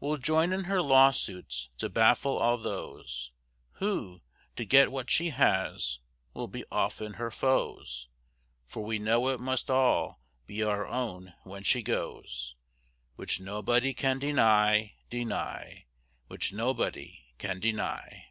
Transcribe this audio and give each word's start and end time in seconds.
We'll 0.00 0.16
join 0.16 0.52
in 0.52 0.64
her 0.64 0.82
lawsuits, 0.82 1.70
to 1.78 1.88
baffle 1.88 2.36
all 2.36 2.58
those 2.58 3.30
Who, 3.74 4.22
to 4.56 4.64
get 4.64 4.90
what 4.90 5.08
she 5.08 5.28
has, 5.30 6.00
will 6.34 6.48
be 6.48 6.64
often 6.72 7.12
her 7.12 7.30
foes; 7.30 8.08
For 8.66 8.82
we 8.84 8.98
know 8.98 9.28
it 9.28 9.38
must 9.38 9.70
all 9.70 10.20
be 10.48 10.64
our 10.64 10.84
own, 10.84 11.34
when 11.44 11.62
she 11.62 11.82
goes; 11.84 12.56
Which 13.14 13.38
nobody 13.38 13.94
can 13.94 14.18
deny, 14.18 14.94
deny, 15.10 15.84
Which 16.26 16.52
nobody 16.52 17.24
can 17.38 17.60
deny. 17.60 18.30